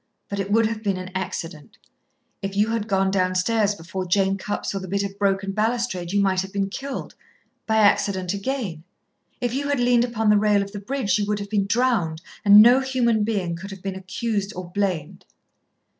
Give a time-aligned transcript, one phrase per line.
[0.29, 1.77] But it would have been an accident.
[2.41, 6.19] If you had gone downstairs before Jane Cupp saw the bit of broken balustrade you
[6.19, 7.13] might have been killed
[7.67, 8.83] by accident again.
[9.41, 12.19] If you had leaned upon the rail of the bridge you would have been drowned,
[12.43, 15.23] and no human being could have been accused or blamed."